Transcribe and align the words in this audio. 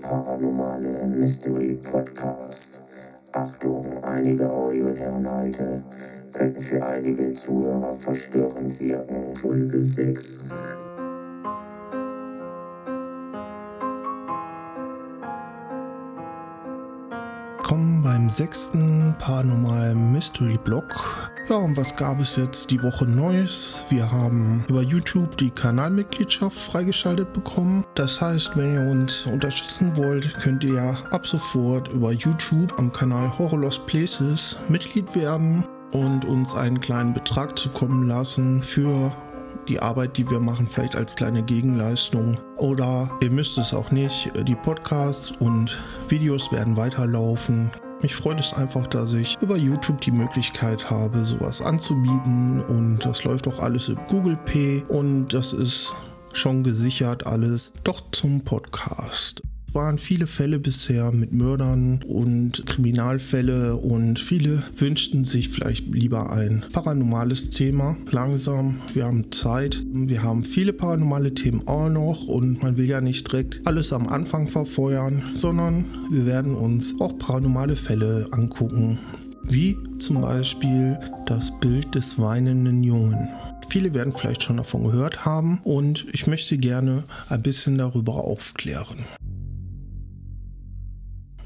paranormale 0.00 1.06
Mystery 1.08 1.78
Podcast. 1.90 2.80
Achtung, 3.32 4.02
einige 4.02 4.50
Audioinhalte 4.50 5.82
könnten 6.32 6.60
für 6.60 6.84
einige 6.84 7.32
Zuhörer 7.32 7.92
verstörend 7.92 8.80
wirken. 8.80 9.34
Folge 9.34 9.82
6. 9.82 10.87
Sechsten 18.30 19.14
Paranormal 19.18 19.94
Mystery 19.94 20.58
Blog. 20.64 21.30
Ja, 21.48 21.56
und 21.56 21.76
was 21.76 21.96
gab 21.96 22.20
es 22.20 22.36
jetzt 22.36 22.70
die 22.70 22.82
Woche 22.82 23.06
Neues? 23.06 23.84
Wir 23.88 24.10
haben 24.10 24.64
über 24.68 24.82
YouTube 24.82 25.36
die 25.36 25.50
Kanalmitgliedschaft 25.50 26.58
freigeschaltet 26.58 27.32
bekommen. 27.32 27.84
Das 27.94 28.20
heißt, 28.20 28.56
wenn 28.56 28.74
ihr 28.74 28.90
uns 28.90 29.26
unterstützen 29.26 29.96
wollt, 29.96 30.34
könnt 30.40 30.64
ihr 30.64 30.96
ab 31.10 31.26
sofort 31.26 31.88
über 31.88 32.12
YouTube 32.12 32.78
am 32.78 32.92
Kanal 32.92 33.38
Horror 33.38 33.60
Lost 33.60 33.86
Places 33.86 34.56
Mitglied 34.68 35.14
werden 35.14 35.64
und 35.92 36.24
uns 36.24 36.54
einen 36.54 36.80
kleinen 36.80 37.14
Betrag 37.14 37.58
zukommen 37.58 38.08
lassen 38.08 38.62
für 38.62 39.12
die 39.68 39.80
Arbeit, 39.80 40.16
die 40.16 40.30
wir 40.30 40.40
machen, 40.40 40.66
vielleicht 40.66 40.96
als 40.96 41.16
kleine 41.16 41.42
Gegenleistung. 41.42 42.38
Oder 42.56 43.10
ihr 43.22 43.30
müsst 43.30 43.58
es 43.58 43.72
auch 43.72 43.90
nicht. 43.90 44.30
Die 44.46 44.54
Podcasts 44.54 45.32
und 45.38 45.82
Videos 46.08 46.50
werden 46.52 46.76
weiterlaufen. 46.76 47.70
Mich 48.00 48.14
freut 48.14 48.38
es 48.38 48.54
einfach, 48.54 48.86
dass 48.86 49.12
ich 49.12 49.36
über 49.40 49.56
YouTube 49.56 50.00
die 50.00 50.12
Möglichkeit 50.12 50.88
habe, 50.88 51.24
sowas 51.24 51.60
anzubieten. 51.60 52.62
Und 52.62 53.04
das 53.04 53.24
läuft 53.24 53.48
auch 53.48 53.58
alles 53.58 53.88
im 53.88 53.98
Google 54.06 54.36
Pay. 54.44 54.84
Und 54.86 55.28
das 55.34 55.52
ist 55.52 55.92
schon 56.32 56.62
gesichert 56.62 57.26
alles. 57.26 57.72
Doch 57.82 58.00
zum 58.12 58.42
Podcast 58.44 59.42
waren 59.74 59.98
viele 59.98 60.26
Fälle 60.26 60.58
bisher 60.58 61.12
mit 61.12 61.32
Mördern 61.32 62.00
und 62.06 62.66
Kriminalfälle 62.66 63.76
und 63.76 64.18
viele 64.18 64.62
wünschten 64.76 65.24
sich 65.24 65.48
vielleicht 65.48 65.86
lieber 65.94 66.32
ein 66.32 66.64
paranormales 66.72 67.50
Thema. 67.50 67.96
Langsam, 68.10 68.80
wir 68.94 69.04
haben 69.04 69.30
Zeit, 69.30 69.82
wir 69.92 70.22
haben 70.22 70.44
viele 70.44 70.72
paranormale 70.72 71.34
Themen 71.34 71.66
auch 71.66 71.88
noch 71.88 72.26
und 72.26 72.62
man 72.62 72.76
will 72.76 72.86
ja 72.86 73.00
nicht 73.00 73.30
direkt 73.30 73.66
alles 73.66 73.92
am 73.92 74.08
Anfang 74.08 74.48
verfeuern, 74.48 75.22
sondern 75.32 75.84
wir 76.10 76.26
werden 76.26 76.54
uns 76.54 76.94
auch 77.00 77.16
paranormale 77.18 77.76
Fälle 77.76 78.28
angucken. 78.32 78.98
Wie 79.42 79.76
zum 79.98 80.20
Beispiel 80.20 80.98
das 81.26 81.58
Bild 81.60 81.94
des 81.94 82.18
weinenden 82.18 82.82
Jungen. 82.82 83.28
Viele 83.70 83.92
werden 83.92 84.12
vielleicht 84.12 84.42
schon 84.42 84.56
davon 84.56 84.84
gehört 84.84 85.26
haben 85.26 85.60
und 85.62 86.06
ich 86.12 86.26
möchte 86.26 86.56
gerne 86.56 87.04
ein 87.28 87.42
bisschen 87.42 87.76
darüber 87.76 88.14
aufklären. 88.24 88.98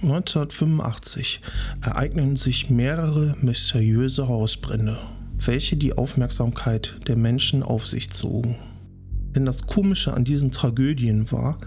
1985 0.03 1.41
ereignen 1.81 2.35
sich 2.35 2.71
mehrere 2.71 3.37
mysteriöse 3.41 4.27
Hausbrände, 4.27 4.99
welche 5.39 5.77
die 5.77 5.97
Aufmerksamkeit 5.97 6.97
der 7.07 7.17
Menschen 7.17 7.63
auf 7.63 7.87
sich 7.87 8.11
zogen. 8.11 8.57
Denn 9.37 9.45
das 9.45 9.67
Komische 9.67 10.13
an 10.13 10.25
diesen 10.25 10.51
Tragödien 10.51 11.31
war, 11.31 11.59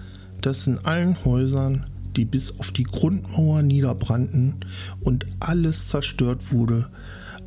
dass 0.42 0.68
in 0.68 0.80
allen 0.80 1.24
Häusern, 1.24 1.86
die 2.18 2.26
bis 2.26 2.60
auf 2.60 2.72
die 2.72 2.84
Grundmauer 2.84 3.62
niederbrannten 3.62 4.56
und 5.00 5.26
alles 5.40 5.88
zerstört 5.88 6.52
wurde, 6.52 6.90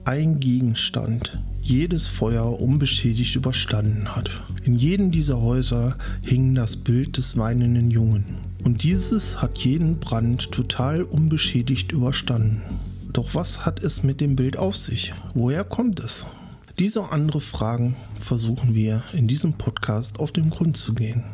ein 0.04 0.40
Gegenstand 0.40 1.38
jedes 1.60 2.06
Feuer 2.06 2.58
unbeschädigt 2.58 3.36
überstanden 3.36 4.16
hat. 4.16 4.30
In 4.64 4.74
jedem 4.74 5.10
dieser 5.10 5.42
Häuser 5.42 5.98
hing 6.24 6.54
das 6.54 6.78
Bild 6.78 7.18
des 7.18 7.36
weinenden 7.36 7.90
Jungen. 7.90 8.47
Und 8.64 8.82
dieses 8.82 9.40
hat 9.40 9.58
jeden 9.58 9.98
Brand 9.98 10.50
total 10.50 11.02
unbeschädigt 11.02 11.92
überstanden. 11.92 12.62
Doch 13.12 13.34
was 13.34 13.64
hat 13.64 13.82
es 13.82 14.02
mit 14.02 14.20
dem 14.20 14.36
Bild 14.36 14.56
auf 14.56 14.76
sich? 14.76 15.14
Woher 15.34 15.64
kommt 15.64 16.00
es? 16.00 16.26
Diese 16.78 17.00
und 17.00 17.12
andere 17.12 17.40
Fragen 17.40 17.96
versuchen 18.20 18.74
wir 18.74 19.02
in 19.12 19.26
diesem 19.26 19.54
Podcast 19.54 20.20
auf 20.20 20.30
den 20.30 20.50
Grund 20.50 20.76
zu 20.76 20.94
gehen. 20.94 21.24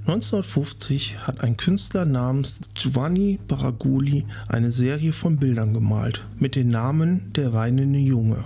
1950 0.00 1.18
hat 1.26 1.42
ein 1.42 1.58
Künstler 1.58 2.06
namens 2.06 2.60
Giovanni 2.74 3.38
Baraguli 3.46 4.24
eine 4.48 4.70
Serie 4.70 5.12
von 5.12 5.36
Bildern 5.36 5.74
gemalt 5.74 6.26
mit 6.38 6.56
dem 6.56 6.68
Namen 6.68 7.30
Der 7.34 7.52
weinende 7.52 7.98
Junge. 7.98 8.42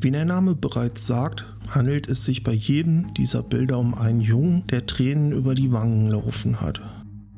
Wie 0.00 0.10
der 0.10 0.24
Name 0.24 0.54
bereits 0.54 1.06
sagt, 1.06 1.44
handelt 1.70 2.08
es 2.08 2.24
sich 2.24 2.42
bei 2.42 2.52
jedem 2.52 3.12
dieser 3.14 3.42
Bilder 3.42 3.78
um 3.78 3.94
einen 3.94 4.20
Jungen, 4.20 4.66
der 4.68 4.86
Tränen 4.86 5.32
über 5.32 5.54
die 5.54 5.72
Wangen 5.72 6.08
laufen 6.08 6.60
hat. 6.60 6.80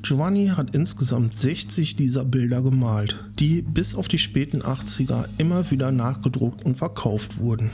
Giovanni 0.02 0.48
hat 0.48 0.74
insgesamt 0.74 1.36
60 1.36 1.96
dieser 1.96 2.24
Bilder 2.24 2.62
gemalt, 2.62 3.16
die 3.38 3.60
bis 3.60 3.94
auf 3.94 4.08
die 4.08 4.18
späten 4.18 4.62
80er 4.62 5.26
immer 5.38 5.70
wieder 5.70 5.92
nachgedruckt 5.92 6.64
und 6.64 6.76
verkauft 6.76 7.38
wurden. 7.38 7.70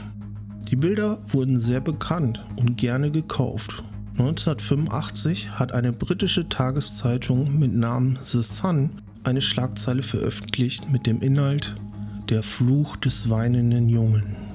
Die 0.69 0.75
Bilder 0.75 1.19
wurden 1.27 1.59
sehr 1.59 1.79
bekannt 1.79 2.45
und 2.57 2.77
gerne 2.77 3.11
gekauft. 3.11 3.83
1985 4.19 5.51
hat 5.51 5.71
eine 5.71 5.93
britische 5.93 6.49
Tageszeitung 6.49 7.57
mit 7.57 7.73
Namen 7.73 8.19
The 8.23 8.41
Sun 8.41 8.89
eine 9.23 9.41
Schlagzeile 9.41 10.03
veröffentlicht 10.03 10.89
mit 10.91 11.05
dem 11.05 11.21
Inhalt 11.21 11.75
Der 12.29 12.43
Fluch 12.43 12.97
des 12.97 13.29
weinenden 13.29 13.87
Jungen. 13.87 14.46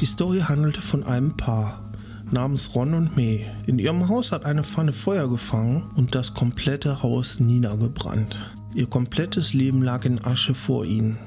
Die 0.00 0.06
Story 0.06 0.40
handelte 0.40 0.80
von 0.80 1.04
einem 1.04 1.36
Paar 1.36 1.92
namens 2.30 2.74
Ron 2.74 2.94
und 2.94 3.16
May. 3.16 3.44
In 3.66 3.78
ihrem 3.78 4.08
Haus 4.08 4.32
hat 4.32 4.46
eine 4.46 4.64
Pfanne 4.64 4.94
Feuer 4.94 5.28
gefangen 5.28 5.90
und 5.94 6.14
das 6.14 6.32
komplette 6.32 7.02
Haus 7.02 7.38
niedergebrannt. 7.38 8.40
Ihr 8.74 8.86
komplettes 8.86 9.52
Leben 9.52 9.82
lag 9.82 10.06
in 10.06 10.24
Asche 10.24 10.54
vor 10.54 10.86
ihnen, 10.86 11.18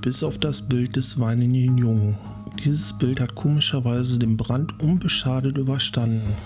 bis 0.00 0.22
auf 0.22 0.38
das 0.38 0.62
Bild 0.62 0.94
des 0.94 1.18
weinenden 1.18 1.76
Jungen. 1.76 2.16
Dieses 2.64 2.92
Bild 2.92 3.18
hat 3.18 3.34
komischerweise 3.34 4.20
den 4.20 4.36
Brand 4.36 4.80
unbeschadet 4.80 5.58
überstanden. 5.58 6.36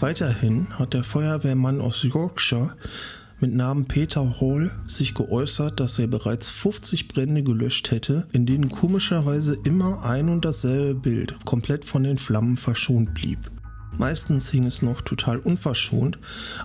Weiterhin 0.00 0.66
hat 0.78 0.92
der 0.92 1.04
Feuerwehrmann 1.04 1.80
aus 1.80 2.02
Yorkshire 2.02 2.74
mit 3.40 3.54
Namen 3.54 3.86
Peter 3.86 4.40
Hall 4.40 4.70
sich 4.86 5.14
geäußert, 5.14 5.80
dass 5.80 5.98
er 5.98 6.06
bereits 6.06 6.50
50 6.50 7.08
Brände 7.08 7.42
gelöscht 7.42 7.90
hätte, 7.90 8.26
in 8.32 8.46
denen 8.46 8.68
komischerweise 8.68 9.58
immer 9.64 10.04
ein 10.04 10.28
und 10.28 10.44
dasselbe 10.44 10.94
Bild 10.94 11.44
komplett 11.44 11.84
von 11.84 12.02
den 12.02 12.18
Flammen 12.18 12.56
verschont 12.56 13.14
blieb. 13.14 13.38
Meistens 13.98 14.50
hing 14.50 14.64
es 14.64 14.80
noch 14.80 15.00
total 15.00 15.38
unverschont 15.38 16.18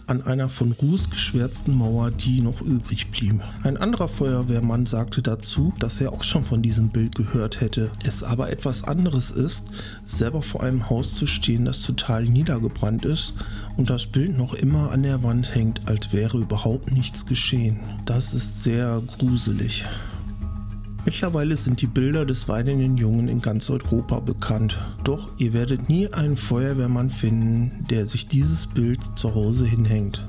an 0.05 0.21
einer 0.21 0.49
von 0.49 0.71
Ruß 0.71 1.09
geschwärzten 1.09 1.75
Mauer, 1.75 2.11
die 2.11 2.41
noch 2.41 2.61
übrig 2.61 3.09
blieb. 3.09 3.41
Ein 3.63 3.77
anderer 3.77 4.07
Feuerwehrmann 4.07 4.85
sagte 4.85 5.23
dazu, 5.23 5.73
dass 5.79 5.99
er 5.99 6.13
auch 6.13 6.21
schon 6.21 6.43
von 6.43 6.61
diesem 6.61 6.89
Bild 6.89 7.15
gehört 7.15 7.59
hätte. 7.59 7.91
Es 8.05 8.21
aber 8.21 8.51
etwas 8.51 8.83
anderes 8.83 9.31
ist, 9.31 9.65
selber 10.05 10.43
vor 10.43 10.61
einem 10.61 10.91
Haus 10.91 11.15
zu 11.15 11.25
stehen, 11.25 11.65
das 11.65 11.81
total 11.81 12.25
niedergebrannt 12.25 13.03
ist 13.03 13.33
und 13.77 13.89
das 13.89 14.05
Bild 14.05 14.37
noch 14.37 14.53
immer 14.53 14.91
an 14.91 15.01
der 15.01 15.23
Wand 15.23 15.55
hängt, 15.55 15.81
als 15.87 16.13
wäre 16.13 16.37
überhaupt 16.37 16.91
nichts 16.91 17.25
geschehen. 17.25 17.79
Das 18.05 18.35
ist 18.35 18.63
sehr 18.63 19.01
gruselig. 19.17 19.85
Mittlerweile 21.05 21.57
sind 21.57 21.81
die 21.81 21.87
Bilder 21.87 22.25
des 22.25 22.47
weinenden 22.47 22.95
Jungen 22.95 23.27
in 23.27 23.41
ganz 23.41 23.69
Europa 23.69 24.21
bekannt. 24.21 24.79
Doch 25.03 25.31
ihr 25.37 25.51
werdet 25.51 25.89
nie 25.89 26.07
einen 26.07 26.37
Feuerwehrmann 26.37 27.09
finden, 27.09 27.85
der 27.89 28.07
sich 28.07 28.29
dieses 28.29 28.67
Bild 28.67 29.01
zu 29.15 29.35
Hause 29.35 29.65
hinhängt. 29.65 30.25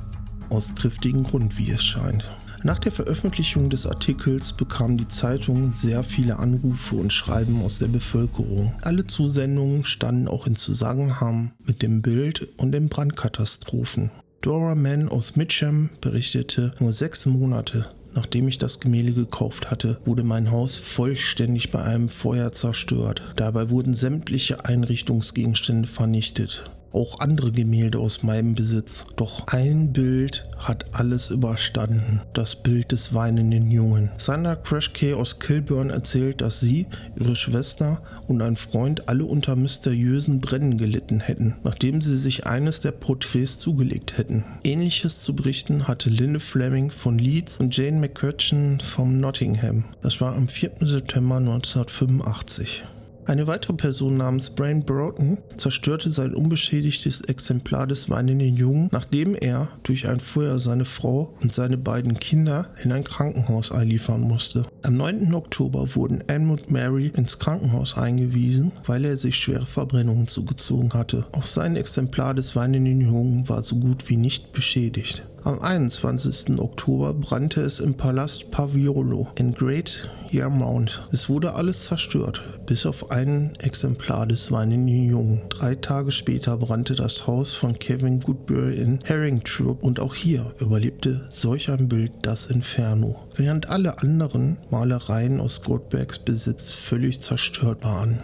Aus 0.50 0.74
triftigen 0.74 1.22
Grund, 1.22 1.58
wie 1.58 1.70
es 1.70 1.84
scheint. 1.84 2.28
Nach 2.64 2.80
der 2.80 2.90
Veröffentlichung 2.90 3.70
des 3.70 3.86
Artikels 3.86 4.52
bekam 4.52 4.96
die 4.96 5.06
Zeitung 5.06 5.72
sehr 5.72 6.02
viele 6.02 6.38
Anrufe 6.38 6.96
und 6.96 7.12
Schreiben 7.12 7.62
aus 7.62 7.78
der 7.78 7.88
Bevölkerung. 7.88 8.74
Alle 8.82 9.06
Zusendungen 9.06 9.84
standen 9.84 10.26
auch 10.26 10.46
in 10.46 10.56
Zusammenhang 10.56 11.52
mit 11.64 11.82
dem 11.82 12.02
Bild 12.02 12.48
und 12.56 12.72
den 12.72 12.88
Brandkatastrophen. 12.88 14.10
Dora 14.40 14.74
Mann 14.74 15.08
aus 15.08 15.36
Mitcham 15.36 15.90
berichtete, 16.00 16.74
nur 16.80 16.92
sechs 16.92 17.26
Monate 17.26 17.86
Nachdem 18.14 18.48
ich 18.48 18.58
das 18.58 18.80
Gemälde 18.80 19.12
gekauft 19.12 19.70
hatte, 19.70 19.98
wurde 20.04 20.22
mein 20.22 20.50
Haus 20.50 20.76
vollständig 20.76 21.70
bei 21.70 21.82
einem 21.82 22.08
Feuer 22.08 22.52
zerstört. 22.52 23.22
Dabei 23.36 23.70
wurden 23.70 23.94
sämtliche 23.94 24.64
Einrichtungsgegenstände 24.64 25.88
vernichtet 25.88 26.70
auch 26.94 27.20
andere 27.20 27.52
Gemälde 27.52 27.98
aus 27.98 28.22
meinem 28.22 28.54
Besitz. 28.54 29.06
Doch 29.16 29.46
ein 29.48 29.92
Bild 29.92 30.46
hat 30.56 30.86
alles 30.92 31.30
überstanden. 31.30 32.20
Das 32.32 32.56
Bild 32.56 32.92
des 32.92 33.12
weinenden 33.12 33.70
Jungen. 33.70 34.10
Sandra 34.16 34.56
Crashkey 34.56 35.14
aus 35.14 35.38
Kilburn 35.38 35.90
erzählt, 35.90 36.40
dass 36.40 36.60
sie, 36.60 36.86
ihre 37.18 37.36
Schwester 37.36 38.02
und 38.28 38.40
ein 38.42 38.56
Freund 38.56 39.08
alle 39.08 39.24
unter 39.24 39.56
mysteriösen 39.56 40.40
Brennen 40.40 40.78
gelitten 40.78 41.20
hätten, 41.20 41.56
nachdem 41.64 42.00
sie 42.00 42.16
sich 42.16 42.46
eines 42.46 42.80
der 42.80 42.92
Porträts 42.92 43.58
zugelegt 43.58 44.16
hätten. 44.16 44.44
Ähnliches 44.62 45.20
zu 45.20 45.34
berichten 45.34 45.88
hatte 45.88 46.10
Lynne 46.10 46.40
Fleming 46.40 46.90
von 46.90 47.18
Leeds 47.18 47.58
und 47.58 47.76
Jane 47.76 47.98
McCutcheon 47.98 48.80
vom 48.80 49.20
Nottingham. 49.20 49.84
Das 50.02 50.20
war 50.20 50.34
am 50.34 50.48
4. 50.48 50.72
September 50.80 51.36
1985. 51.36 52.84
Eine 53.26 53.46
weitere 53.46 53.72
Person 53.72 54.18
namens 54.18 54.50
Brian 54.50 54.84
Broughton 54.84 55.38
zerstörte 55.56 56.10
sein 56.10 56.34
unbeschädigtes 56.34 57.22
Exemplar 57.22 57.86
des 57.86 58.10
weinenden 58.10 58.54
Jungen, 58.54 58.88
nachdem 58.92 59.34
er 59.34 59.68
durch 59.82 60.06
ein 60.08 60.20
Feuer 60.20 60.58
seine 60.58 60.84
Frau 60.84 61.32
und 61.40 61.50
seine 61.50 61.78
beiden 61.78 62.20
Kinder 62.20 62.68
in 62.82 62.92
ein 62.92 63.02
Krankenhaus 63.02 63.72
einliefern 63.72 64.20
musste. 64.20 64.66
Am 64.82 64.98
9. 64.98 65.32
Oktober 65.32 65.94
wurden 65.94 66.22
Anne 66.28 66.52
und 66.52 66.70
Mary 66.70 67.12
ins 67.16 67.38
Krankenhaus 67.38 67.96
eingewiesen, 67.96 68.72
weil 68.84 69.06
er 69.06 69.16
sich 69.16 69.36
schwere 69.36 69.66
Verbrennungen 69.66 70.28
zugezogen 70.28 70.92
hatte. 70.92 71.26
Auch 71.32 71.44
sein 71.44 71.76
Exemplar 71.76 72.34
des 72.34 72.54
weinenden 72.54 73.00
Jungen 73.00 73.48
war 73.48 73.62
so 73.62 73.76
gut 73.76 74.10
wie 74.10 74.16
nicht 74.16 74.52
beschädigt. 74.52 75.24
Am 75.44 75.60
21. 75.60 76.58
Oktober 76.58 77.12
brannte 77.12 77.60
es 77.60 77.78
im 77.78 77.98
Palast 77.98 78.50
Paviolo 78.50 79.28
in 79.38 79.52
Great 79.52 80.08
Yarmouth. 80.30 81.06
Es 81.12 81.28
wurde 81.28 81.52
alles 81.52 81.84
zerstört, 81.84 82.42
bis 82.64 82.86
auf 82.86 83.10
ein 83.10 83.52
Exemplar 83.58 84.26
des 84.26 84.50
weinenden 84.50 85.04
Jungen. 85.04 85.42
Drei 85.50 85.74
Tage 85.74 86.12
später 86.12 86.56
brannte 86.56 86.94
das 86.94 87.26
Haus 87.26 87.52
von 87.52 87.78
Kevin 87.78 88.20
Goodbury 88.20 88.76
in 88.76 89.00
Harrington 89.06 89.76
und 89.82 90.00
auch 90.00 90.14
hier 90.14 90.50
überlebte 90.60 91.26
solch 91.28 91.70
ein 91.70 91.88
Bild 91.88 92.12
das 92.22 92.46
Inferno. 92.46 93.16
Während 93.36 93.68
alle 93.68 93.98
anderen 93.98 94.56
Malereien 94.70 95.40
aus 95.40 95.60
Goldbergs 95.60 96.20
Besitz 96.20 96.70
völlig 96.70 97.20
zerstört 97.20 97.84
waren. 97.84 98.18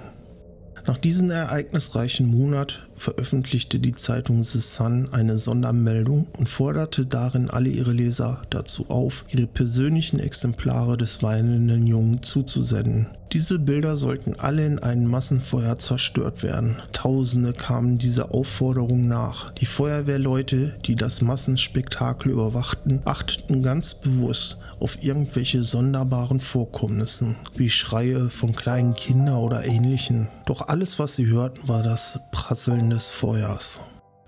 Nach 0.86 0.98
diesem 0.98 1.30
ereignisreichen 1.30 2.26
Monat 2.26 2.88
veröffentlichte 2.94 3.78
die 3.78 3.92
Zeitung 3.92 4.42
The 4.44 4.60
Sun 4.60 5.08
eine 5.12 5.38
Sondermeldung 5.38 6.26
und 6.38 6.48
forderte 6.48 7.06
darin 7.06 7.50
alle 7.50 7.68
ihre 7.68 7.92
Leser 7.92 8.42
dazu 8.50 8.88
auf, 8.88 9.24
ihre 9.28 9.46
persönlichen 9.46 10.18
Exemplare 10.18 10.96
des 10.96 11.22
weinenden 11.22 11.86
Jungen 11.86 12.22
zuzusenden. 12.22 13.06
Diese 13.32 13.60
Bilder 13.60 13.96
sollten 13.96 14.34
alle 14.40 14.66
in 14.66 14.80
einem 14.80 15.06
Massenfeuer 15.06 15.76
zerstört 15.76 16.42
werden. 16.42 16.82
Tausende 16.92 17.52
kamen 17.52 17.96
dieser 17.96 18.34
Aufforderung 18.34 19.06
nach. 19.06 19.50
Die 19.50 19.66
Feuerwehrleute, 19.66 20.74
die 20.84 20.96
das 20.96 21.22
Massenspektakel 21.22 22.32
überwachten, 22.32 23.02
achteten 23.04 23.62
ganz 23.62 23.94
bewusst 23.94 24.58
auf 24.80 25.04
irgendwelche 25.04 25.62
sonderbaren 25.62 26.40
Vorkommnissen, 26.40 27.36
wie 27.54 27.70
Schreie 27.70 28.30
von 28.30 28.52
kleinen 28.52 28.94
Kindern 28.94 29.36
oder 29.36 29.64
ähnlichen. 29.64 30.26
Doch 30.46 30.66
alles, 30.66 30.98
was 30.98 31.14
sie 31.14 31.26
hörten, 31.26 31.68
war 31.68 31.84
das 31.84 32.18
Prasseln 32.32 32.90
des 32.90 33.10
Feuers. 33.10 33.78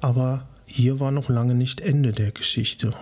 Aber 0.00 0.46
hier 0.64 1.00
war 1.00 1.10
noch 1.10 1.28
lange 1.28 1.56
nicht 1.56 1.81
Ende 1.81 2.12
der 2.12 2.31
Geschichte. 2.31 2.93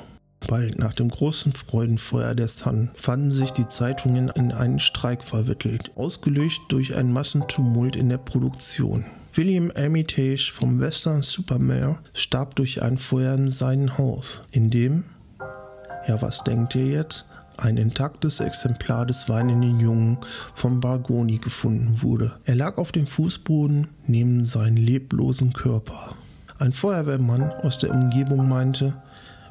Bald 0.48 0.78
nach 0.78 0.94
dem 0.94 1.08
großen 1.08 1.52
Freudenfeuer 1.52 2.34
der 2.34 2.48
Sun 2.48 2.90
fanden 2.94 3.31
sich 3.31 3.52
die 3.52 3.69
Zeitungen 3.69 4.31
in 4.31 4.52
einen 4.52 4.81
Streik 4.81 5.22
verwickelt, 5.22 5.92
ausgelöst 5.96 6.60
durch 6.69 6.96
einen 6.96 7.12
Massentumult 7.12 7.96
in 7.96 8.08
der 8.08 8.19
Produktion. 8.19 9.04
William 9.34 9.70
Armitage 9.76 10.50
vom 10.52 10.81
Western 10.81 11.22
Supermare 11.22 11.98
starb 12.14 12.56
durch 12.56 12.82
ein 12.82 12.98
Feuer 12.98 13.34
in 13.34 13.50
seinem 13.50 13.96
Haus, 13.96 14.42
in 14.50 14.70
dem, 14.70 15.04
ja 16.08 16.20
was 16.20 16.42
denkt 16.42 16.75
ihr 16.75 16.87
jetzt, 16.87 17.26
ein 17.56 17.76
intaktes 17.76 18.40
Exemplar 18.40 19.06
des 19.06 19.28
weinenden 19.28 19.78
Jungen 19.78 20.19
von 20.54 20.81
Bargoni 20.81 21.38
gefunden 21.38 22.02
wurde. 22.02 22.32
Er 22.44 22.56
lag 22.56 22.78
auf 22.78 22.90
dem 22.90 23.06
Fußboden 23.06 23.88
neben 24.06 24.44
seinem 24.44 24.76
leblosen 24.76 25.52
Körper. 25.52 26.16
Ein 26.58 26.72
Feuerwehrmann 26.72 27.50
aus 27.50 27.78
der 27.78 27.90
Umgebung 27.90 28.48
meinte, 28.48 28.94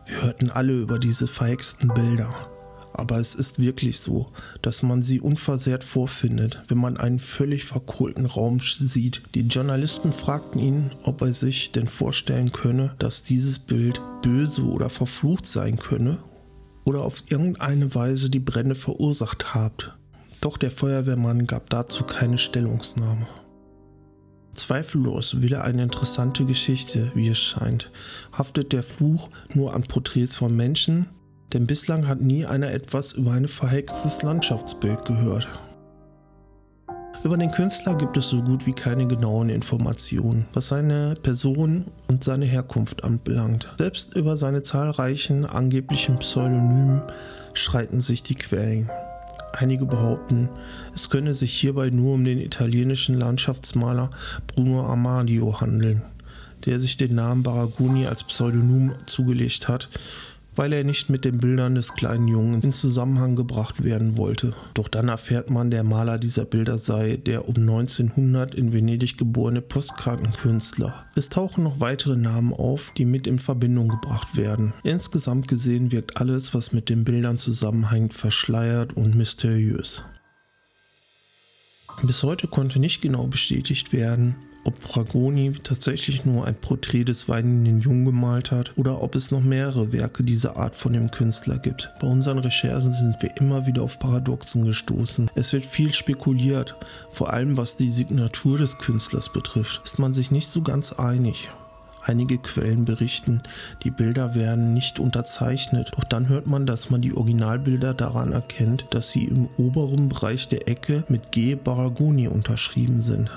wir 0.09 0.23
hörten 0.23 0.49
alle 0.49 0.73
über 0.73 0.97
diese 0.97 1.27
verhexten 1.27 1.93
Bilder. 1.93 2.33
Aber 2.93 3.19
es 3.19 3.35
ist 3.35 3.59
wirklich 3.59 3.99
so, 3.99 4.25
dass 4.61 4.81
man 4.81 5.03
sie 5.03 5.21
unversehrt 5.21 5.83
vorfindet, 5.83 6.63
wenn 6.67 6.79
man 6.79 6.97
einen 6.97 7.19
völlig 7.19 7.63
verkohlten 7.63 8.25
Raum 8.25 8.59
sieht. 8.59 9.21
Die 9.35 9.47
Journalisten 9.47 10.11
fragten 10.11 10.59
ihn, 10.59 10.91
ob 11.03 11.21
er 11.21 11.33
sich 11.33 11.71
denn 11.71 11.87
vorstellen 11.87 12.51
könne, 12.51 12.95
dass 12.97 13.23
dieses 13.23 13.59
Bild 13.59 14.01
böse 14.21 14.63
oder 14.63 14.89
verflucht 14.89 15.45
sein 15.45 15.77
könne 15.77 16.17
oder 16.83 17.03
auf 17.03 17.23
irgendeine 17.29 17.93
Weise 17.93 18.29
die 18.29 18.39
Brände 18.39 18.75
verursacht 18.75 19.53
habt. 19.53 19.93
Doch 20.41 20.57
der 20.57 20.71
Feuerwehrmann 20.71 21.45
gab 21.45 21.69
dazu 21.69 22.03
keine 22.03 22.37
Stellungnahme. 22.37 23.27
Zweifellos 24.59 25.41
wieder 25.41 25.63
eine 25.63 25.83
interessante 25.83 26.45
Geschichte, 26.45 27.11
wie 27.15 27.29
es 27.29 27.37
scheint. 27.37 27.91
Haftet 28.31 28.73
der 28.73 28.83
Fluch 28.83 29.29
nur 29.53 29.73
an 29.73 29.83
Porträts 29.83 30.35
von 30.35 30.55
Menschen? 30.55 31.07
Denn 31.53 31.65
bislang 31.65 32.07
hat 32.07 32.21
nie 32.21 32.45
einer 32.45 32.71
etwas 32.71 33.13
über 33.13 33.31
ein 33.31 33.47
verhextes 33.47 34.21
Landschaftsbild 34.21 35.05
gehört. 35.05 35.47
Über 37.23 37.35
den 37.35 37.51
Künstler 37.51 37.95
gibt 37.95 38.15
es 38.15 38.29
so 38.29 38.41
gut 38.41 38.65
wie 38.65 38.71
keine 38.71 39.05
genauen 39.05 39.49
Informationen, 39.49 40.45
was 40.53 40.67
seine 40.67 41.15
Person 41.21 41.85
und 42.07 42.23
seine 42.23 42.45
Herkunft 42.45 43.03
anbelangt. 43.03 43.73
Selbst 43.77 44.15
über 44.15 44.37
seine 44.37 44.61
zahlreichen 44.61 45.45
angeblichen 45.45 46.17
Pseudonymen 46.19 47.01
streiten 47.53 47.99
sich 47.99 48.23
die 48.23 48.35
Quellen. 48.35 48.89
Einige 49.53 49.85
behaupten, 49.85 50.49
es 50.93 51.09
könne 51.09 51.33
sich 51.33 51.53
hierbei 51.53 51.89
nur 51.89 52.13
um 52.13 52.23
den 52.23 52.39
italienischen 52.39 53.15
Landschaftsmaler 53.15 54.09
Bruno 54.47 54.85
Amadio 54.85 55.59
handeln, 55.59 56.03
der 56.65 56.79
sich 56.79 56.97
den 56.97 57.15
Namen 57.15 57.43
Baraguni 57.43 58.07
als 58.07 58.23
Pseudonym 58.23 58.93
zugelegt 59.05 59.67
hat 59.67 59.89
weil 60.59 60.73
er 60.73 60.83
nicht 60.83 61.09
mit 61.09 61.23
den 61.23 61.37
Bildern 61.37 61.75
des 61.75 61.93
kleinen 61.93 62.27
Jungen 62.27 62.61
in 62.61 62.73
Zusammenhang 62.73 63.37
gebracht 63.37 63.81
werden 63.81 64.17
wollte. 64.17 64.53
Doch 64.73 64.89
dann 64.89 65.07
erfährt 65.07 65.49
man, 65.49 65.71
der 65.71 65.85
Maler 65.85 66.19
dieser 66.19 66.43
Bilder 66.43 66.77
sei 66.77 67.15
der 67.15 67.47
um 67.47 67.55
1900 67.55 68.53
in 68.55 68.73
Venedig 68.73 69.17
geborene 69.17 69.61
Postkartenkünstler. 69.61 71.05
Es 71.15 71.29
tauchen 71.29 71.63
noch 71.63 71.79
weitere 71.79 72.17
Namen 72.17 72.51
auf, 72.51 72.91
die 72.97 73.05
mit 73.05 73.25
in 73.25 73.39
Verbindung 73.39 73.87
gebracht 73.87 74.35
werden. 74.35 74.73
Insgesamt 74.83 75.47
gesehen 75.47 75.93
wirkt 75.93 76.17
alles, 76.17 76.53
was 76.53 76.73
mit 76.73 76.89
den 76.89 77.05
Bildern 77.05 77.37
zusammenhängt, 77.37 78.13
verschleiert 78.13 78.97
und 78.97 79.15
mysteriös. 79.15 80.03
Bis 82.03 82.21
heute 82.23 82.47
konnte 82.47 82.79
nicht 82.79 82.99
genau 82.99 83.27
bestätigt 83.27 83.93
werden, 83.93 84.35
ob 84.63 84.81
Fragoni 84.81 85.53
tatsächlich 85.63 86.25
nur 86.25 86.45
ein 86.45 86.55
Porträt 86.55 87.05
des 87.05 87.29
weinenden 87.29 87.81
Jungen 87.81 88.05
gemalt 88.05 88.51
hat 88.51 88.71
oder 88.77 89.01
ob 89.01 89.15
es 89.15 89.31
noch 89.31 89.41
mehrere 89.41 89.91
Werke 89.91 90.23
dieser 90.23 90.57
Art 90.57 90.75
von 90.75 90.93
dem 90.93 91.11
Künstler 91.11 91.57
gibt. 91.57 91.91
Bei 91.99 92.07
unseren 92.07 92.39
Recherchen 92.39 92.91
sind 92.91 93.21
wir 93.21 93.35
immer 93.37 93.65
wieder 93.65 93.81
auf 93.83 93.99
Paradoxen 93.99 94.65
gestoßen. 94.65 95.31
Es 95.35 95.53
wird 95.53 95.65
viel 95.65 95.93
spekuliert, 95.93 96.75
vor 97.11 97.31
allem 97.33 97.57
was 97.57 97.77
die 97.77 97.89
Signatur 97.89 98.57
des 98.57 98.77
Künstlers 98.77 99.31
betrifft, 99.31 99.81
ist 99.83 99.99
man 99.99 100.13
sich 100.13 100.31
nicht 100.31 100.51
so 100.51 100.61
ganz 100.61 100.93
einig. 100.93 101.49
Einige 102.01 102.37
Quellen 102.37 102.85
berichten, 102.85 103.41
die 103.83 103.91
Bilder 103.91 104.33
werden 104.33 104.73
nicht 104.73 104.99
unterzeichnet, 104.99 105.91
doch 105.95 106.05
dann 106.05 106.29
hört 106.29 106.47
man, 106.47 106.65
dass 106.65 106.89
man 106.89 107.01
die 107.01 107.13
Originalbilder 107.13 107.93
daran 107.93 108.31
erkennt, 108.31 108.87
dass 108.91 109.11
sie 109.11 109.25
im 109.25 109.47
oberen 109.57 110.09
Bereich 110.09 110.47
der 110.47 110.67
Ecke 110.67 111.03
mit 111.09 111.31
G. 111.31 111.55
Baragoni 111.55 112.27
unterschrieben 112.27 113.01
sind. 113.01 113.29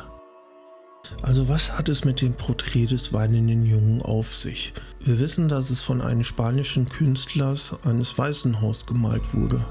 Also 1.21 1.49
was 1.49 1.76
hat 1.76 1.88
es 1.88 2.04
mit 2.04 2.21
dem 2.21 2.35
Porträt 2.35 2.87
des 2.87 3.12
weinenden 3.12 3.66
Jungen 3.66 4.02
auf 4.02 4.35
sich? 4.35 4.73
Wir 5.04 5.21
wissen, 5.21 5.49
dass 5.49 5.71
es 5.71 5.81
von 5.81 6.00
einem 6.00 6.25
spanischen 6.25 6.88
Künstler 6.88 7.57
eines 7.85 8.19
Waisenhaus 8.19 8.87
gemalt 8.87 9.35
wurde. 9.35 9.64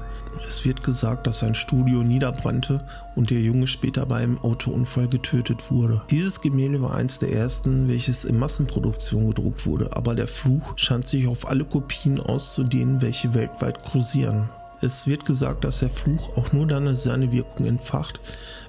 Es 0.48 0.64
wird 0.64 0.82
gesagt, 0.82 1.26
dass 1.26 1.40
sein 1.40 1.54
Studio 1.54 2.02
niederbrannte 2.02 2.86
und 3.16 3.30
der 3.30 3.40
Junge 3.40 3.66
später 3.66 4.06
bei 4.06 4.16
einem 4.16 4.38
Autounfall 4.38 5.08
getötet 5.08 5.70
wurde. 5.70 6.02
Dieses 6.10 6.40
Gemälde 6.40 6.80
war 6.82 6.94
eins 6.94 7.18
der 7.18 7.32
ersten, 7.32 7.88
welches 7.88 8.24
in 8.24 8.38
Massenproduktion 8.38 9.28
gedruckt 9.28 9.66
wurde, 9.66 9.94
aber 9.96 10.14
der 10.14 10.28
Fluch 10.28 10.72
scheint 10.76 11.06
sich 11.06 11.26
auf 11.26 11.48
alle 11.48 11.64
Kopien 11.64 12.20
auszudehnen, 12.20 13.02
welche 13.02 13.34
weltweit 13.34 13.82
kursieren. 13.82 14.48
Es 14.80 15.06
wird 15.06 15.24
gesagt, 15.24 15.64
dass 15.64 15.78
der 15.78 15.90
Fluch 15.90 16.36
auch 16.36 16.52
nur 16.52 16.66
dann 16.66 16.94
seine 16.96 17.30
Wirkung 17.30 17.66
entfacht, 17.66 18.20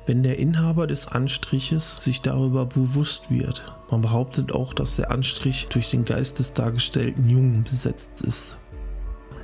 wenn 0.05 0.23
der 0.23 0.39
Inhaber 0.39 0.87
des 0.87 1.07
Anstriches 1.07 1.97
sich 1.99 2.21
darüber 2.21 2.65
bewusst 2.65 3.29
wird. 3.29 3.63
Man 3.89 4.01
behauptet 4.01 4.53
auch, 4.53 4.73
dass 4.73 4.95
der 4.95 5.11
Anstrich 5.11 5.67
durch 5.69 5.91
den 5.91 6.05
Geist 6.05 6.39
des 6.39 6.53
dargestellten 6.53 7.29
Jungen 7.29 7.63
besetzt 7.63 8.21
ist. 8.21 8.57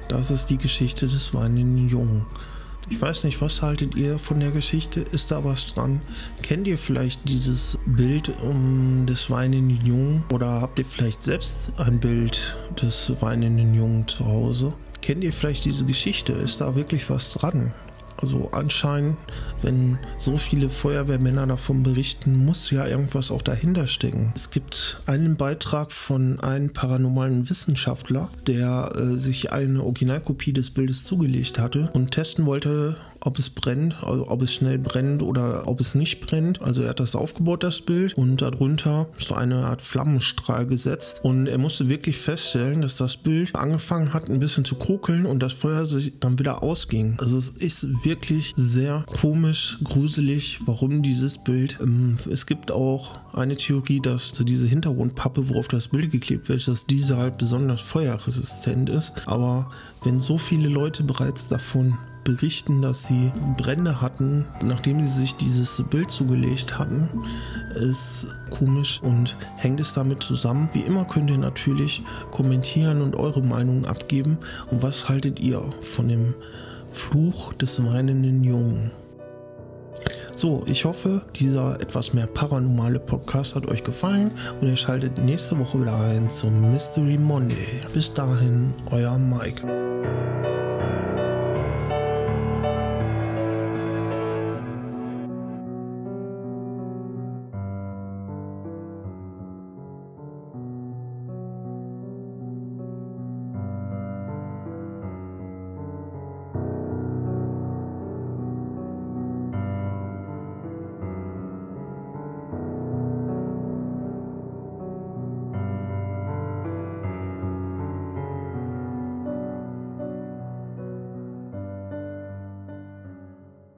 Das 0.08 0.32
ist 0.32 0.50
die 0.50 0.58
Geschichte 0.58 1.08
des 1.08 1.34
weinenden 1.34 1.88
Jungen. 1.88 2.26
Ich 2.90 3.00
weiß 3.00 3.24
nicht, 3.24 3.40
was 3.42 3.62
haltet 3.62 3.94
ihr 3.96 4.18
von 4.18 4.40
der 4.40 4.50
Geschichte? 4.50 5.02
Ist 5.02 5.30
da 5.30 5.44
was 5.44 5.68
dran? 5.68 6.02
Kennt 6.42 6.66
ihr 6.66 6.78
vielleicht 6.78 7.30
dieses 7.30 7.78
Bild 7.86 8.30
um, 8.42 9.06
des 9.06 9.30
weinenden 9.30 9.86
Jungen? 9.86 10.24
Oder 10.34 10.62
habt 10.62 10.80
ihr 10.80 10.86
vielleicht 10.86 11.22
selbst 11.22 11.72
ein 11.78 12.00
Bild 12.00 12.58
des 12.82 13.22
weinenden 13.22 13.76
Jungen 13.76 14.08
zu 14.08 14.26
Hause? 14.26 14.74
Kennt 15.02 15.24
ihr 15.24 15.32
vielleicht 15.32 15.66
diese 15.66 15.86
Geschichte? 15.86 16.34
Ist 16.34 16.62
da 16.62 16.76
wirklich 16.76 17.10
was 17.12 17.34
dran? 17.34 17.74
Also 18.22 18.50
anscheinend, 18.52 19.18
wenn 19.62 19.98
so 20.18 20.36
viele 20.36 20.70
Feuerwehrmänner 20.70 21.48
davon 21.48 21.84
berichten, 21.84 22.46
muss 22.46 22.70
ja 22.70 22.86
irgendwas 22.86 23.32
auch 23.32 23.42
dahinter 23.42 23.88
stecken. 23.88 24.34
Es 24.36 24.50
gibt 24.50 25.02
einen 25.06 25.38
Beitrag 25.38 25.92
von 25.92 26.40
einem 26.42 26.72
paranormalen 26.72 27.50
Wissenschaftler, 27.50 28.30
der 28.46 28.92
äh, 28.96 29.18
sich 29.18 29.52
eine 29.52 29.84
Originalkopie 29.84 30.54
des 30.54 30.72
Bildes 30.72 31.06
zugelegt 31.06 31.60
hatte 31.60 31.90
und 31.94 32.12
testen 32.12 32.46
wollte, 32.46 32.98
ob 33.22 33.40
es 33.40 33.50
brennt, 33.50 34.04
also 34.04 34.28
ob 34.30 34.42
es 34.42 34.54
schnell 34.54 34.78
brennt 34.78 35.22
oder 35.22 35.68
ob 35.68 35.80
es 35.80 35.96
nicht 35.96 36.20
brennt. 36.20 36.62
Also 36.62 36.84
er 36.84 36.90
hat 36.90 37.00
das 37.00 37.16
aufgebaut, 37.16 37.64
das 37.64 37.82
Bild, 37.82 38.14
und 38.14 38.42
darunter 38.42 39.08
so 39.18 39.36
eine 39.36 39.66
Art 39.66 39.82
Flammenstrahl 39.82 40.66
gesetzt. 40.66 41.22
Und 41.24 41.48
er 41.48 41.58
musste 41.58 41.90
wirklich 41.90 42.18
feststellen, 42.18 42.82
dass 42.82 42.96
das 42.96 43.18
Bild 43.18 43.56
angefangen 43.56 44.14
hat, 44.14 44.30
ein 44.30 44.40
bisschen 44.40 44.66
zu 44.66 44.76
krokeln 44.76 45.26
und 45.26 45.40
das 45.42 45.54
Feuer 45.54 45.86
sich 45.86 46.14
dann 46.20 46.40
wieder 46.40 46.64
ausging. 46.64 47.18
Also 47.20 47.38
es 47.38 47.50
ist 47.50 48.06
wirklich 48.06 48.54
sehr 48.56 49.04
komisch, 49.08 49.78
gruselig, 49.84 50.60
warum 50.66 51.02
dieses 51.02 51.38
Bild. 51.38 51.78
Ähm, 51.82 52.18
es 52.32 52.46
gibt 52.46 52.72
auch 52.72 53.20
eine 53.34 53.56
Theorie, 53.56 54.00
dass 54.02 54.32
diese 54.32 54.68
Hintergrundpappe, 54.68 55.50
worauf 55.50 55.68
das 55.68 55.90
Bild 55.90 56.12
geklebt 56.12 56.50
wird, 56.50 56.68
dass 56.68 56.86
diese 56.86 57.18
halt 57.18 57.38
besonders 57.38 57.82
feuerresistent 57.82 58.90
ist. 58.90 59.14
Aber 59.26 59.72
wenn 60.04 60.20
so 60.20 60.38
viele 60.38 60.70
Leute 60.70 61.04
bereits 61.04 61.48
davon 61.48 61.98
berichten, 62.36 62.82
dass 62.82 63.06
sie 63.06 63.32
Brände 63.58 64.02
hatten, 64.02 64.46
nachdem 64.62 65.04
sie 65.04 65.12
sich 65.22 65.36
dieses 65.36 65.84
Bild 65.90 66.12
zugelegt 66.12 66.78
hatten, 66.78 67.10
ist 67.72 68.28
komisch 68.52 69.02
und 69.02 69.36
hängt 69.58 69.80
es 69.80 69.94
damit 69.94 70.22
zusammen. 70.22 70.70
Wie 70.74 70.82
immer 70.82 71.06
könnt 71.06 71.32
ihr 71.32 71.38
natürlich 71.38 72.04
kommentieren 72.32 73.02
und 73.02 73.16
eure 73.16 73.42
Meinung 73.42 73.86
abgeben. 73.86 74.38
Und 74.70 74.84
was 74.84 75.10
haltet 75.10 75.40
ihr 75.40 75.62
von 75.82 76.08
dem 76.08 76.36
Fluch 76.92 77.54
des 77.54 77.84
weinenden 77.84 78.44
Jungen? 78.44 78.92
So, 80.36 80.64
ich 80.68 80.86
hoffe, 80.86 81.24
dieser 81.36 81.82
etwas 81.82 82.14
mehr 82.14 82.28
paranormale 82.28 83.00
Podcast 83.00 83.56
hat 83.56 83.68
euch 83.68 83.84
gefallen 83.84 84.32
und 84.62 84.68
ihr 84.68 84.78
schaltet 84.78 85.18
nächste 85.18 85.58
Woche 85.60 85.82
wieder 85.82 86.00
ein 86.00 86.30
zum 86.30 86.72
Mystery 86.72 87.18
Monday. 87.18 87.82
Bis 87.94 88.14
dahin, 88.14 88.74
euer 88.92 89.18
Mike. 89.18 89.89